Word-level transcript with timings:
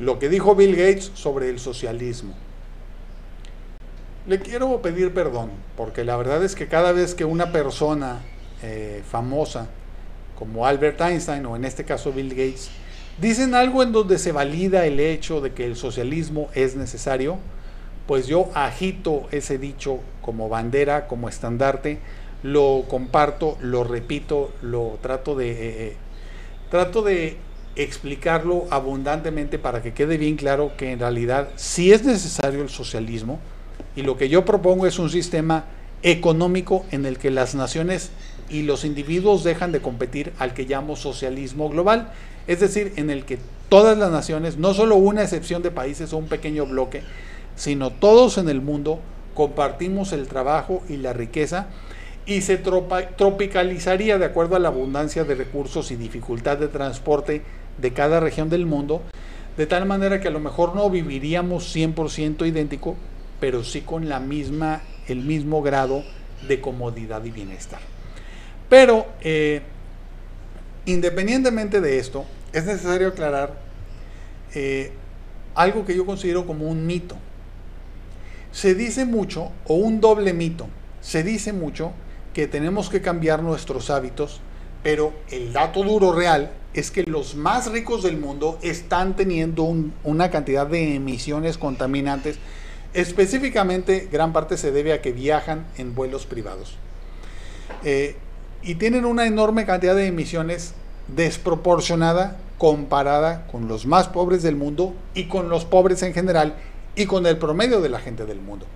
lo 0.00 0.18
que 0.18 0.30
dijo 0.30 0.56
Bill 0.56 0.74
Gates 0.74 1.12
sobre 1.14 1.50
el 1.50 1.60
socialismo. 1.60 2.34
Le 4.26 4.40
quiero 4.40 4.80
pedir 4.80 5.12
perdón, 5.12 5.50
porque 5.76 6.04
la 6.04 6.16
verdad 6.16 6.42
es 6.42 6.54
que 6.54 6.68
cada 6.68 6.92
vez 6.92 7.14
que 7.14 7.26
una 7.26 7.52
persona 7.52 8.20
eh, 8.62 9.02
famosa, 9.08 9.68
como 10.38 10.66
Albert 10.66 11.00
Einstein 11.02 11.44
o 11.44 11.54
en 11.54 11.66
este 11.66 11.84
caso 11.84 12.12
Bill 12.12 12.30
Gates, 12.30 12.70
dicen 13.20 13.54
algo 13.54 13.82
en 13.82 13.92
donde 13.92 14.18
se 14.18 14.32
valida 14.32 14.86
el 14.86 15.00
hecho 15.00 15.42
de 15.42 15.52
que 15.52 15.66
el 15.66 15.76
socialismo 15.76 16.48
es 16.54 16.76
necesario, 16.76 17.36
pues 18.06 18.26
yo 18.26 18.48
agito 18.54 19.28
ese 19.30 19.58
dicho 19.58 20.00
como 20.22 20.48
bandera, 20.48 21.08
como 21.08 21.28
estandarte, 21.28 21.98
lo 22.42 22.84
comparto, 22.88 23.58
lo 23.60 23.84
repito, 23.84 24.50
lo 24.62 24.98
trato 25.02 25.34
de 25.34 25.50
eh, 25.50 25.56
eh, 25.60 25.96
trato 26.70 27.02
de 27.02 27.36
explicarlo 27.76 28.66
abundantemente 28.70 29.58
para 29.58 29.82
que 29.82 29.94
quede 29.94 30.16
bien 30.16 30.36
claro 30.36 30.72
que 30.76 30.92
en 30.92 30.98
realidad 30.98 31.48
sí 31.56 31.92
es 31.92 32.04
necesario 32.04 32.62
el 32.62 32.68
socialismo 32.68 33.38
y 33.96 34.02
lo 34.02 34.16
que 34.16 34.28
yo 34.28 34.44
propongo 34.44 34.86
es 34.86 34.98
un 34.98 35.10
sistema 35.10 35.64
económico 36.02 36.84
en 36.90 37.06
el 37.06 37.18
que 37.18 37.30
las 37.30 37.54
naciones 37.54 38.10
y 38.48 38.62
los 38.62 38.84
individuos 38.84 39.44
dejan 39.44 39.72
de 39.72 39.80
competir 39.80 40.32
al 40.38 40.54
que 40.54 40.64
llamo 40.64 40.96
socialismo 40.96 41.68
global, 41.68 42.12
es 42.46 42.60
decir, 42.60 42.92
en 42.96 43.10
el 43.10 43.24
que 43.24 43.38
todas 43.68 43.96
las 43.96 44.10
naciones, 44.10 44.56
no 44.56 44.74
solo 44.74 44.96
una 44.96 45.22
excepción 45.22 45.62
de 45.62 45.70
países 45.70 46.12
o 46.12 46.16
un 46.16 46.26
pequeño 46.26 46.66
bloque, 46.66 47.02
sino 47.54 47.90
todos 47.90 48.38
en 48.38 48.48
el 48.48 48.60
mundo 48.60 48.98
compartimos 49.34 50.12
el 50.12 50.26
trabajo 50.26 50.82
y 50.88 50.96
la 50.96 51.12
riqueza 51.12 51.68
y 52.26 52.42
se 52.42 52.58
tropicalizaría 52.58 54.18
de 54.18 54.24
acuerdo 54.24 54.56
a 54.56 54.58
la 54.58 54.68
abundancia 54.68 55.24
de 55.24 55.34
recursos 55.34 55.90
y 55.90 55.96
dificultad 55.96 56.58
de 56.58 56.68
transporte 56.68 57.42
de 57.78 57.92
cada 57.92 58.20
región 58.20 58.50
del 58.50 58.66
mundo, 58.66 59.02
de 59.56 59.66
tal 59.66 59.86
manera 59.86 60.20
que 60.20 60.28
a 60.28 60.30
lo 60.30 60.40
mejor 60.40 60.74
no 60.74 60.88
viviríamos 60.90 61.74
100% 61.74 62.46
idéntico, 62.46 62.96
pero 63.40 63.64
sí 63.64 63.80
con 63.80 64.08
la 64.08 64.20
misma, 64.20 64.82
el 65.08 65.20
mismo 65.24 65.62
grado 65.62 66.04
de 66.46 66.60
comodidad 66.60 67.24
y 67.24 67.30
bienestar. 67.30 67.80
Pero, 68.68 69.06
eh, 69.22 69.62
independientemente 70.86 71.80
de 71.80 71.98
esto, 71.98 72.24
es 72.52 72.64
necesario 72.66 73.08
aclarar 73.08 73.58
eh, 74.54 74.92
algo 75.54 75.84
que 75.84 75.96
yo 75.96 76.06
considero 76.06 76.46
como 76.46 76.68
un 76.68 76.86
mito. 76.86 77.16
Se 78.52 78.74
dice 78.74 79.04
mucho, 79.04 79.50
o 79.66 79.74
un 79.74 80.00
doble 80.00 80.32
mito, 80.32 80.68
se 81.00 81.22
dice 81.22 81.52
mucho 81.52 81.92
que 82.34 82.46
tenemos 82.46 82.88
que 82.88 83.00
cambiar 83.00 83.42
nuestros 83.42 83.90
hábitos, 83.90 84.40
pero 84.82 85.12
el 85.30 85.52
dato 85.52 85.82
duro 85.82 86.12
real 86.12 86.52
es 86.72 86.90
que 86.90 87.02
los 87.02 87.34
más 87.34 87.70
ricos 87.70 88.02
del 88.02 88.16
mundo 88.16 88.58
están 88.62 89.16
teniendo 89.16 89.64
una 90.04 90.30
cantidad 90.30 90.66
de 90.66 90.94
emisiones 90.94 91.58
contaminantes. 91.58 92.38
Específicamente, 92.94 94.08
gran 94.10 94.32
parte 94.32 94.56
se 94.56 94.70
debe 94.70 94.92
a 94.92 95.02
que 95.02 95.12
viajan 95.12 95.66
en 95.76 95.94
vuelos 95.94 96.26
privados. 96.26 96.76
Eh, 97.84 98.16
y 98.62 98.76
tienen 98.76 99.04
una 99.04 99.26
enorme 99.26 99.66
cantidad 99.66 99.94
de 99.94 100.06
emisiones 100.06 100.74
desproporcionada 101.08 102.36
comparada 102.58 103.46
con 103.46 103.68
los 103.68 103.86
más 103.86 104.08
pobres 104.08 104.42
del 104.42 104.54
mundo 104.54 104.94
y 105.14 105.24
con 105.24 105.48
los 105.48 105.64
pobres 105.64 106.02
en 106.02 106.12
general 106.12 106.54
y 106.94 107.06
con 107.06 107.26
el 107.26 107.38
promedio 107.38 107.80
de 107.80 107.88
la 107.88 108.00
gente 108.00 108.26
del 108.26 108.40
mundo. 108.40 108.66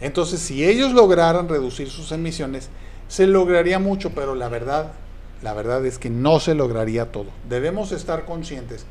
Entonces, 0.00 0.40
si 0.40 0.64
ellos 0.64 0.92
lograran 0.92 1.48
reducir 1.48 1.90
sus 1.90 2.12
emisiones, 2.12 2.68
se 3.08 3.26
lograría 3.26 3.78
mucho, 3.78 4.10
pero 4.10 4.34
la 4.34 4.48
verdad, 4.48 4.92
la 5.42 5.52
verdad 5.52 5.84
es 5.84 5.98
que 5.98 6.10
no 6.10 6.40
se 6.40 6.54
lograría 6.54 7.12
todo. 7.12 7.26
Debemos 7.48 7.92
estar 7.92 8.24
conscientes 8.24 8.86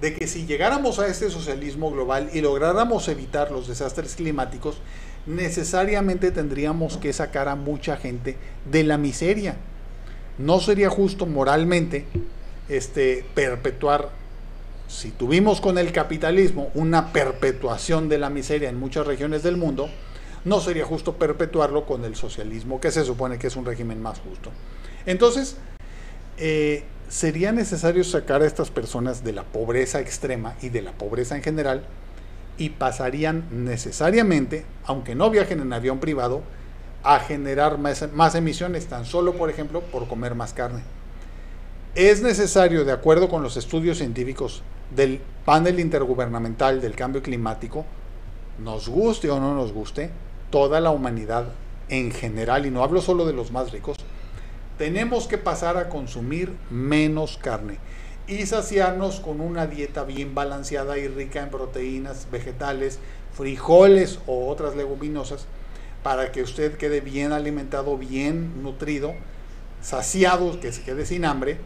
de 0.00 0.14
que 0.14 0.26
si 0.26 0.46
llegáramos 0.46 0.98
a 0.98 1.08
este 1.08 1.28
socialismo 1.30 1.90
global 1.90 2.30
y 2.32 2.40
lográramos 2.40 3.08
evitar 3.08 3.50
los 3.50 3.66
desastres 3.66 4.14
climáticos, 4.14 4.80
necesariamente 5.26 6.30
tendríamos 6.30 6.96
que 6.96 7.12
sacar 7.12 7.48
a 7.48 7.56
mucha 7.56 7.96
gente 7.96 8.36
de 8.70 8.84
la 8.84 8.96
miseria. 8.96 9.56
No 10.38 10.60
sería 10.60 10.88
justo 10.88 11.26
moralmente 11.26 12.06
este, 12.68 13.24
perpetuar, 13.34 14.10
si 14.86 15.10
tuvimos 15.10 15.60
con 15.60 15.76
el 15.78 15.92
capitalismo 15.92 16.70
una 16.74 17.12
perpetuación 17.12 18.08
de 18.08 18.18
la 18.18 18.30
miseria 18.30 18.70
en 18.70 18.78
muchas 18.78 19.06
regiones 19.06 19.42
del 19.42 19.56
mundo, 19.56 19.90
no 20.44 20.60
sería 20.60 20.84
justo 20.84 21.14
perpetuarlo 21.14 21.86
con 21.86 22.04
el 22.04 22.16
socialismo, 22.16 22.80
que 22.80 22.90
se 22.90 23.04
supone 23.04 23.38
que 23.38 23.48
es 23.48 23.56
un 23.56 23.64
régimen 23.64 24.00
más 24.00 24.20
justo. 24.20 24.50
Entonces, 25.06 25.56
eh, 26.36 26.84
sería 27.08 27.52
necesario 27.52 28.04
sacar 28.04 28.42
a 28.42 28.46
estas 28.46 28.70
personas 28.70 29.24
de 29.24 29.32
la 29.32 29.44
pobreza 29.44 30.00
extrema 30.00 30.54
y 30.62 30.68
de 30.68 30.82
la 30.82 30.92
pobreza 30.92 31.36
en 31.36 31.42
general 31.42 31.84
y 32.58 32.70
pasarían 32.70 33.44
necesariamente, 33.50 34.66
aunque 34.84 35.14
no 35.14 35.30
viajen 35.30 35.60
en 35.60 35.72
avión 35.72 36.00
privado, 36.00 36.42
a 37.04 37.20
generar 37.20 37.78
más, 37.78 38.12
más, 38.12 38.34
emisiones, 38.34 38.86
tan 38.86 39.04
solo, 39.04 39.34
por 39.34 39.48
ejemplo, 39.48 39.80
por 39.80 40.08
comer 40.08 40.34
más 40.34 40.52
carne. 40.52 40.82
Es 41.94 42.20
necesario, 42.22 42.84
de 42.84 42.92
acuerdo 42.92 43.28
con 43.28 43.42
los 43.42 43.56
estudios 43.56 43.98
científicos 43.98 44.62
del 44.94 45.20
panel 45.44 45.80
intergubernamental 45.80 46.80
del 46.80 46.94
cambio 46.94 47.22
climático, 47.22 47.84
nos 48.58 48.88
guste 48.88 49.30
o 49.30 49.38
no 49.40 49.54
nos 49.54 49.72
guste, 49.72 50.10
toda 50.50 50.80
la 50.80 50.90
humanidad 50.90 51.46
en 51.88 52.10
general, 52.10 52.66
y 52.66 52.70
no 52.70 52.82
hablo 52.82 53.00
solo 53.00 53.24
de 53.24 53.32
los 53.32 53.52
más 53.52 53.72
ricos, 53.72 53.96
tenemos 54.76 55.26
que 55.26 55.38
pasar 55.38 55.76
a 55.76 55.88
consumir 55.88 56.54
menos 56.70 57.38
carne 57.38 57.78
y 58.26 58.44
saciarnos 58.46 59.20
con 59.20 59.40
una 59.40 59.66
dieta 59.66 60.04
bien 60.04 60.34
balanceada 60.34 60.98
y 60.98 61.08
rica 61.08 61.42
en 61.42 61.50
proteínas 61.50 62.28
vegetales, 62.30 62.98
frijoles 63.32 64.20
o 64.26 64.48
otras 64.48 64.76
leguminosas, 64.76 65.46
para 66.02 66.30
que 66.30 66.42
usted 66.42 66.76
quede 66.76 67.00
bien 67.00 67.32
alimentado, 67.32 67.96
bien 67.96 68.62
nutrido, 68.62 69.14
saciado, 69.80 70.60
que 70.60 70.72
se 70.72 70.82
quede 70.82 71.06
sin 71.06 71.24
hambre, 71.24 71.58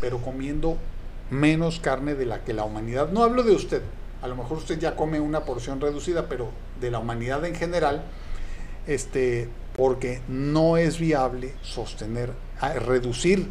pero 0.00 0.18
comiendo 0.18 0.76
menos 1.30 1.80
carne 1.80 2.14
de 2.14 2.26
la 2.26 2.44
que 2.44 2.54
la 2.54 2.64
humanidad, 2.64 3.10
no 3.10 3.24
hablo 3.24 3.42
de 3.42 3.52
usted, 3.52 3.82
a 4.22 4.28
lo 4.28 4.36
mejor 4.36 4.58
usted 4.58 4.78
ya 4.78 4.96
come 4.96 5.20
una 5.20 5.44
porción 5.44 5.80
reducida, 5.80 6.28
pero 6.28 6.50
de 6.80 6.90
la 6.90 6.98
humanidad 6.98 7.44
en 7.44 7.54
general, 7.54 8.04
este, 8.86 9.48
porque 9.74 10.20
no 10.28 10.76
es 10.76 10.98
viable 10.98 11.54
sostener, 11.62 12.32
reducir 12.86 13.46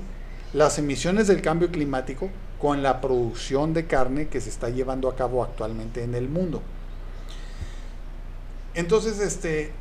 las 0.53 0.79
emisiones 0.79 1.27
del 1.27 1.41
cambio 1.41 1.69
climático 1.69 2.29
con 2.59 2.81
la 2.81 3.01
producción 3.01 3.73
de 3.73 3.85
carne 3.85 4.27
que 4.27 4.41
se 4.41 4.49
está 4.49 4.69
llevando 4.69 5.09
a 5.09 5.15
cabo 5.15 5.43
actualmente 5.43 6.03
en 6.03 6.15
el 6.15 6.29
mundo. 6.29 6.61
Entonces, 8.73 9.19
este, 9.19 9.71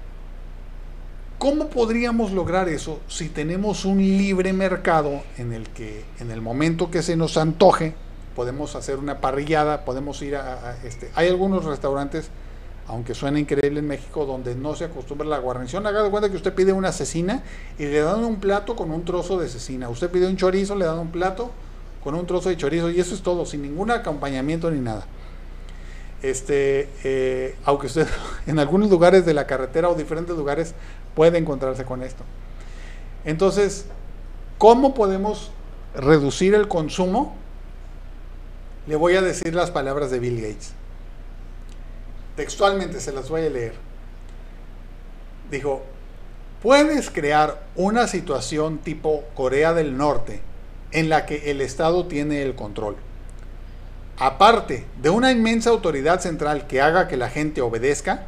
¿cómo 1.38 1.68
podríamos 1.68 2.32
lograr 2.32 2.68
eso 2.68 3.00
si 3.08 3.28
tenemos 3.28 3.84
un 3.84 3.98
libre 3.98 4.52
mercado 4.52 5.22
en 5.38 5.52
el 5.52 5.68
que 5.68 6.04
en 6.20 6.30
el 6.30 6.40
momento 6.40 6.90
que 6.90 7.02
se 7.02 7.16
nos 7.16 7.36
antoje 7.36 7.94
podemos 8.34 8.74
hacer 8.76 8.98
una 8.98 9.20
parrillada, 9.20 9.84
podemos 9.84 10.20
ir 10.22 10.36
a, 10.36 10.76
este, 10.84 11.10
hay 11.14 11.28
algunos 11.28 11.64
restaurantes, 11.64 12.28
aunque 12.86 13.14
suena 13.14 13.38
increíble 13.38 13.80
en 13.80 13.86
México, 13.86 14.26
donde 14.26 14.54
no 14.54 14.74
se 14.74 14.84
acostumbra 14.84 15.26
la 15.26 15.38
guarnición. 15.38 15.86
Haga 15.86 16.02
de 16.02 16.10
cuenta 16.10 16.30
que 16.30 16.36
usted 16.36 16.54
pide 16.54 16.72
una 16.72 16.92
cecina 16.92 17.42
y 17.78 17.84
le 17.86 18.00
dan 18.00 18.24
un 18.24 18.36
plato 18.36 18.76
con 18.76 18.90
un 18.90 19.04
trozo 19.04 19.38
de 19.38 19.48
cecina. 19.48 19.88
Usted 19.88 20.10
pide 20.10 20.26
un 20.26 20.36
chorizo, 20.36 20.74
le 20.74 20.84
dan 20.84 20.98
un 20.98 21.10
plato 21.10 21.50
con 22.02 22.14
un 22.14 22.26
trozo 22.26 22.50
de 22.50 22.56
chorizo 22.56 22.90
y 22.90 23.00
eso 23.00 23.14
es 23.14 23.22
todo, 23.22 23.46
sin 23.46 23.62
ningún 23.62 23.90
acompañamiento 23.90 24.70
ni 24.70 24.80
nada. 24.80 25.06
Este, 26.22 26.88
eh, 27.04 27.56
aunque 27.64 27.86
usted 27.86 28.06
en 28.46 28.58
algunos 28.58 28.90
lugares 28.90 29.24
de 29.24 29.34
la 29.34 29.46
carretera 29.46 29.88
o 29.88 29.94
diferentes 29.94 30.36
lugares 30.36 30.74
puede 31.14 31.38
encontrarse 31.38 31.84
con 31.84 32.02
esto. 32.02 32.24
Entonces, 33.24 33.86
¿cómo 34.58 34.92
podemos 34.92 35.50
reducir 35.94 36.54
el 36.54 36.68
consumo 36.68 37.36
le 38.86 38.96
voy 38.96 39.16
a 39.16 39.22
decir 39.22 39.54
las 39.54 39.70
palabras 39.70 40.10
de 40.10 40.18
Bill 40.18 40.40
Gates. 40.40 40.72
Textualmente 42.36 43.00
se 43.00 43.12
las 43.12 43.28
voy 43.28 43.42
a 43.42 43.50
leer. 43.50 43.74
Dijo, 45.50 45.82
puedes 46.62 47.10
crear 47.10 47.62
una 47.76 48.06
situación 48.08 48.78
tipo 48.78 49.24
Corea 49.34 49.72
del 49.72 49.96
Norte 49.96 50.42
en 50.90 51.08
la 51.08 51.26
que 51.26 51.50
el 51.50 51.60
Estado 51.60 52.06
tiene 52.06 52.42
el 52.42 52.54
control. 52.54 52.96
Aparte 54.18 54.84
de 55.00 55.10
una 55.10 55.32
inmensa 55.32 55.70
autoridad 55.70 56.20
central 56.20 56.66
que 56.66 56.80
haga 56.80 57.08
que 57.08 57.16
la 57.16 57.30
gente 57.30 57.60
obedezca, 57.60 58.26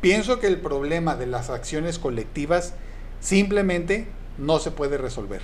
pienso 0.00 0.40
que 0.40 0.46
el 0.46 0.60
problema 0.60 1.16
de 1.16 1.26
las 1.26 1.48
acciones 1.48 1.98
colectivas 1.98 2.74
simplemente 3.20 4.08
no 4.36 4.58
se 4.58 4.70
puede 4.70 4.98
resolver. 4.98 5.40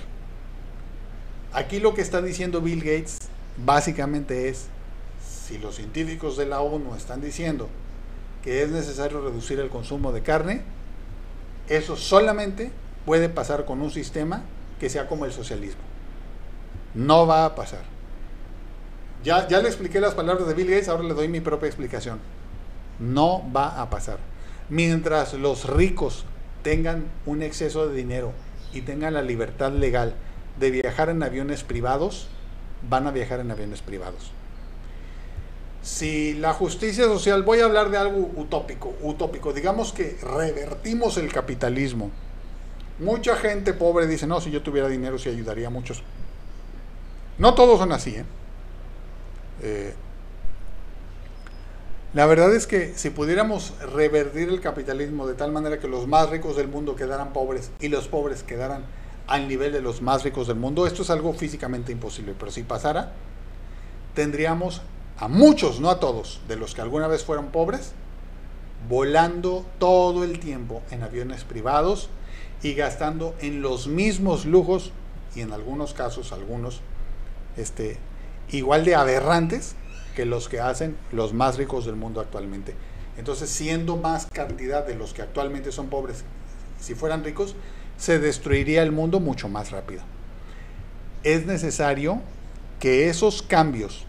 Aquí 1.53 1.79
lo 1.79 1.93
que 1.95 2.01
está 2.01 2.21
diciendo 2.21 2.61
Bill 2.61 2.81
Gates 2.81 3.18
básicamente 3.65 4.49
es, 4.49 4.67
si 5.25 5.57
los 5.57 5.75
científicos 5.75 6.37
de 6.37 6.45
la 6.45 6.61
ONU 6.61 6.95
están 6.95 7.21
diciendo 7.21 7.69
que 8.43 8.63
es 8.63 8.69
necesario 8.69 9.21
reducir 9.21 9.59
el 9.59 9.69
consumo 9.69 10.11
de 10.11 10.21
carne, 10.21 10.61
eso 11.67 11.95
solamente 11.95 12.71
puede 13.05 13.29
pasar 13.29 13.65
con 13.65 13.81
un 13.81 13.91
sistema 13.91 14.43
que 14.79 14.89
sea 14.89 15.07
como 15.07 15.25
el 15.25 15.31
socialismo. 15.31 15.81
No 16.93 17.27
va 17.27 17.45
a 17.45 17.55
pasar. 17.55 17.81
Ya, 19.23 19.47
ya 19.47 19.61
le 19.61 19.67
expliqué 19.67 19.99
las 19.99 20.15
palabras 20.15 20.47
de 20.47 20.53
Bill 20.53 20.69
Gates, 20.69 20.87
ahora 20.87 21.03
le 21.03 21.13
doy 21.13 21.27
mi 21.27 21.41
propia 21.41 21.67
explicación. 21.67 22.19
No 22.99 23.43
va 23.55 23.81
a 23.81 23.89
pasar. 23.89 24.17
Mientras 24.69 25.33
los 25.33 25.67
ricos 25.69 26.25
tengan 26.63 27.05
un 27.25 27.41
exceso 27.41 27.87
de 27.87 27.95
dinero 27.95 28.31
y 28.73 28.81
tengan 28.81 29.13
la 29.13 29.21
libertad 29.21 29.71
legal 29.71 30.13
de 30.59 30.71
viajar 30.71 31.09
en 31.09 31.23
aviones 31.23 31.63
privados, 31.63 32.27
van 32.87 33.07
a 33.07 33.11
viajar 33.11 33.39
en 33.39 33.51
aviones 33.51 33.81
privados. 33.81 34.31
Si 35.81 36.33
la 36.33 36.53
justicia 36.53 37.05
social, 37.05 37.43
voy 37.43 37.61
a 37.61 37.65
hablar 37.65 37.89
de 37.89 37.97
algo 37.97 38.31
utópico, 38.35 38.93
utópico, 39.01 39.53
digamos 39.53 39.93
que 39.93 40.17
revertimos 40.21 41.17
el 41.17 41.31
capitalismo. 41.31 42.11
Mucha 42.99 43.35
gente 43.37 43.73
pobre 43.73 44.07
dice, 44.07 44.27
no, 44.27 44.41
si 44.41 44.51
yo 44.51 44.61
tuviera 44.61 44.89
dinero, 44.89 45.17
sí 45.17 45.29
ayudaría 45.29 45.67
a 45.67 45.69
muchos. 45.69 46.03
No 47.37 47.53
todos 47.53 47.79
son 47.79 47.93
así, 47.93 48.15
¿eh? 48.15 48.25
Eh, 49.61 49.93
la 52.13 52.25
verdad 52.25 52.53
es 52.55 52.65
que 52.65 52.93
si 52.95 53.11
pudiéramos 53.11 53.73
revertir 53.93 54.49
el 54.49 54.61
capitalismo 54.61 55.27
de 55.27 55.35
tal 55.35 55.51
manera 55.51 55.79
que 55.79 55.87
los 55.87 56.07
más 56.07 56.29
ricos 56.29 56.57
del 56.57 56.67
mundo 56.67 56.95
quedaran 56.95 57.33
pobres 57.33 57.71
y 57.79 57.87
los 57.89 58.07
pobres 58.07 58.41
quedaran 58.41 58.83
al 59.29 59.47
nivel 59.47 59.71
de 59.71 59.81
los 59.81 60.01
más 60.01 60.23
ricos 60.23 60.47
del 60.47 60.57
mundo, 60.57 60.87
esto 60.87 61.03
es 61.03 61.11
algo 61.11 61.33
físicamente 61.33 61.91
imposible, 61.91 62.33
pero 62.37 62.51
si 62.51 62.63
pasara, 62.63 63.13
tendríamos 64.15 64.81
a 65.19 65.27
muchos, 65.27 65.79
no 65.79 65.91
a 65.91 65.99
todos, 65.99 66.41
de 66.47 66.55
los 66.55 66.73
que 66.73 66.81
alguna 66.81 67.07
vez 67.07 67.23
fueron 67.23 67.49
pobres, 67.49 67.91
volando 68.89 69.67
todo 69.77 70.23
el 70.23 70.39
tiempo 70.39 70.81
en 70.89 71.03
aviones 71.03 71.43
privados 71.43 72.09
y 72.63 72.73
gastando 72.73 73.35
en 73.39 73.61
los 73.61 73.87
mismos 73.87 74.45
lujos 74.45 74.91
y 75.35 75.41
en 75.41 75.53
algunos 75.53 75.93
casos 75.93 76.31
algunos 76.31 76.81
este, 77.55 77.99
igual 78.49 78.83
de 78.83 78.95
aberrantes 78.95 79.75
que 80.15 80.25
los 80.25 80.49
que 80.49 80.59
hacen 80.59 80.97
los 81.11 81.33
más 81.33 81.57
ricos 81.57 81.85
del 81.85 81.95
mundo 81.95 82.19
actualmente. 82.19 82.73
Entonces, 83.15 83.51
siendo 83.51 83.95
más 83.95 84.25
cantidad 84.25 84.87
de 84.87 84.95
los 84.95 85.13
que 85.13 85.21
actualmente 85.21 85.71
son 85.71 85.87
pobres, 85.87 86.23
si 86.79 86.95
fueran 86.95 87.23
ricos, 87.23 87.55
se 87.99 88.17
destruiría 88.17 88.81
el 88.81 88.91
mundo 88.91 89.19
mucho 89.19 89.49
más 89.49 89.71
rápido. 89.71 90.01
Es 91.23 91.45
necesario 91.45 92.21
que 92.79 93.09
esos 93.09 93.43
cambios, 93.43 94.05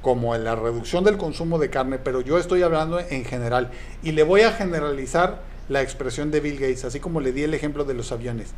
como 0.00 0.34
la 0.36 0.54
reducción 0.54 1.02
del 1.02 1.18
consumo 1.18 1.58
de 1.58 1.68
carne, 1.68 1.98
pero 1.98 2.20
yo 2.20 2.38
estoy 2.38 2.62
hablando 2.62 3.00
en 3.00 3.24
general, 3.24 3.72
y 4.02 4.12
le 4.12 4.22
voy 4.22 4.42
a 4.42 4.52
generalizar 4.52 5.42
la 5.68 5.82
expresión 5.82 6.30
de 6.30 6.38
Bill 6.38 6.54
Gates, 6.54 6.84
así 6.84 7.00
como 7.00 7.20
le 7.20 7.32
di 7.32 7.42
el 7.42 7.52
ejemplo 7.52 7.84
de 7.84 7.94
los 7.94 8.12
aviones. 8.12 8.52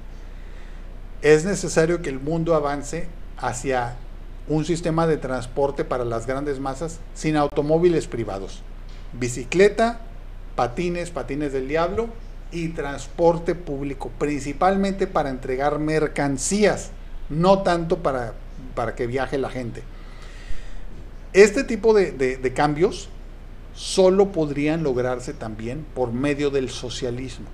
Es 1.22 1.46
necesario 1.46 2.02
que 2.02 2.10
el 2.10 2.20
mundo 2.20 2.54
avance 2.54 3.08
hacia 3.38 3.96
un 4.48 4.66
sistema 4.66 5.06
de 5.06 5.16
transporte 5.16 5.84
para 5.84 6.04
las 6.04 6.26
grandes 6.26 6.60
masas 6.60 7.00
sin 7.14 7.36
automóviles 7.36 8.06
privados. 8.06 8.62
Bicicleta, 9.14 10.00
patines, 10.54 11.10
patines 11.10 11.54
del 11.54 11.68
diablo 11.68 12.10
y 12.50 12.68
transporte 12.68 13.54
público, 13.54 14.10
principalmente 14.18 15.06
para 15.06 15.30
entregar 15.30 15.78
mercancías, 15.78 16.90
no 17.28 17.62
tanto 17.62 17.98
para, 17.98 18.34
para 18.74 18.94
que 18.94 19.06
viaje 19.06 19.38
la 19.38 19.50
gente. 19.50 19.82
Este 21.32 21.64
tipo 21.64 21.92
de, 21.92 22.12
de 22.12 22.52
cambios 22.52 23.10
solo 23.74 24.32
podrían 24.32 24.82
lograrse 24.82 25.34
también 25.34 25.86
por 25.94 26.12
medio 26.12 26.50
del 26.50 26.68
socialismo. 26.70 27.46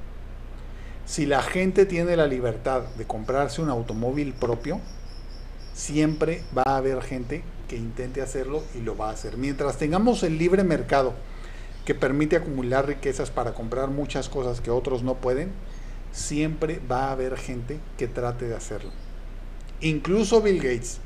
Si 1.06 1.26
la 1.26 1.42
gente 1.42 1.84
tiene 1.84 2.16
la 2.16 2.26
libertad 2.26 2.82
de 2.96 3.04
comprarse 3.04 3.60
un 3.60 3.68
automóvil 3.68 4.32
propio, 4.32 4.80
siempre 5.74 6.42
va 6.56 6.62
a 6.64 6.76
haber 6.78 7.02
gente 7.02 7.44
que 7.68 7.76
intente 7.76 8.22
hacerlo 8.22 8.62
y 8.74 8.80
lo 8.80 8.96
va 8.96 9.10
a 9.10 9.12
hacer. 9.12 9.36
Mientras 9.36 9.76
tengamos 9.76 10.22
el 10.22 10.38
libre 10.38 10.64
mercado 10.64 11.12
que 11.84 11.94
permite 11.94 12.36
acumular 12.36 12.86
riquezas 12.86 13.30
para 13.30 13.54
comprar 13.54 13.88
muchas 13.88 14.28
cosas 14.28 14.60
que 14.60 14.70
otros 14.70 15.02
no 15.02 15.14
pueden, 15.14 15.52
siempre 16.12 16.80
va 16.90 17.08
a 17.08 17.12
haber 17.12 17.36
gente 17.36 17.78
que 17.98 18.08
trate 18.08 18.48
de 18.48 18.56
hacerlo. 18.56 18.90
Incluso 19.80 20.40
Bill 20.40 20.58
Gates, 20.58 20.98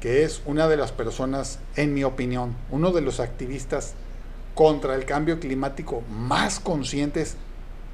que 0.00 0.24
es 0.24 0.42
una 0.44 0.68
de 0.68 0.76
las 0.76 0.92
personas, 0.92 1.58
en 1.76 1.94
mi 1.94 2.04
opinión, 2.04 2.54
uno 2.70 2.92
de 2.92 3.00
los 3.00 3.20
activistas 3.20 3.94
contra 4.54 4.94
el 4.94 5.04
cambio 5.04 5.40
climático 5.40 6.02
más 6.10 6.60
conscientes 6.60 7.36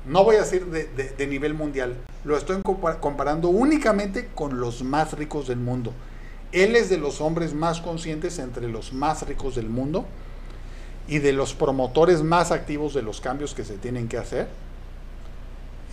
no 0.07 0.25
voy 0.25 0.37
a 0.37 0.41
decir 0.41 0.65
de, 0.67 1.27
nivel 1.27 1.53
mundial, 1.53 1.95
lo 2.25 2.37
estoy 2.37 2.63
comparando 2.63 3.49
únicamente 3.49 4.29
con 4.35 4.59
los 4.59 4.83
más 4.83 5.13
ricos 5.13 5.47
del 5.47 5.59
mundo. 5.59 5.93
Él 6.53 6.75
es 6.75 6.89
de 6.89 6.97
los 6.97 7.21
hombres 7.21 7.53
más 7.53 7.81
conscientes 7.81 8.39
entre 8.39 8.69
los 8.69 8.93
más 8.95 9.27
ricos 9.29 9.55
del 9.57 9.69
mundo 9.69 10.07
y 11.09 11.19
de 11.19 11.33
los 11.33 11.55
promotores 11.55 12.23
más 12.23 12.51
activos 12.51 12.95
de 12.95 13.03
los 13.03 13.21
cambios 13.21 13.55
que 13.55 13.65
se 13.65 13.77
tienen 13.77 14.09
que 14.09 14.19
hacer. 14.19 14.49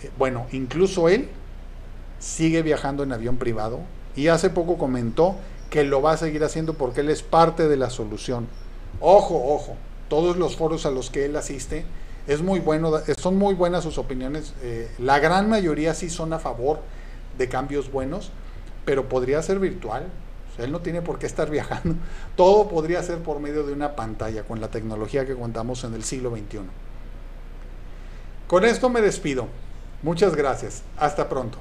Eh, 0.02 0.10
bueno, 0.18 0.46
incluso 0.52 1.08
él 1.08 1.28
sigue 2.18 2.62
viajando 2.62 3.02
en 3.02 3.12
avión 3.12 3.36
privado 3.36 3.80
y 4.16 4.28
hace 4.28 4.50
poco 4.50 4.78
comentó 4.78 5.36
que 5.70 5.84
lo 5.84 6.02
va 6.02 6.12
a 6.12 6.16
seguir 6.16 6.42
haciendo 6.44 6.74
porque 6.74 7.00
él 7.00 7.10
es 7.10 7.22
parte 7.22 7.68
de 7.68 7.76
la 7.76 7.90
solución. 7.90 8.48
Ojo, 9.00 9.54
ojo, 9.54 9.76
todos 10.08 10.36
los 10.36 10.56
foros 10.56 10.86
a 10.86 10.90
los 10.90 11.10
que 11.10 11.24
él 11.24 11.36
asiste 11.36 11.84
es 12.26 12.42
muy 12.42 12.60
bueno, 12.60 12.92
son 13.18 13.36
muy 13.36 13.54
buenas 13.54 13.84
sus 13.84 13.98
opiniones. 13.98 14.54
Eh, 14.62 14.90
la 14.98 15.18
gran 15.18 15.48
mayoría 15.48 15.94
sí 15.94 16.10
son 16.10 16.32
a 16.32 16.38
favor 16.38 16.80
de 17.38 17.48
cambios 17.48 17.90
buenos, 17.90 18.30
pero 18.84 19.08
podría 19.08 19.40
ser 19.42 19.58
virtual. 19.58 20.04
Él 20.58 20.72
no 20.72 20.80
tiene 20.80 21.02
por 21.02 21.18
qué 21.18 21.26
estar 21.26 21.50
viajando. 21.50 21.94
Todo 22.36 22.68
podría 22.68 23.02
ser 23.02 23.18
por 23.18 23.40
medio 23.40 23.64
de 23.64 23.72
una 23.72 23.96
pantalla 23.96 24.42
con 24.42 24.60
la 24.60 24.68
tecnología 24.68 25.26
que 25.26 25.34
contamos 25.34 25.84
en 25.84 25.94
el 25.94 26.04
siglo 26.04 26.30
XXI. 26.30 26.60
Con 28.46 28.64
esto 28.64 28.88
me 28.88 29.00
despido. 29.00 29.46
Muchas 30.02 30.34
gracias. 30.34 30.82
Hasta 30.96 31.28
pronto. 31.28 31.58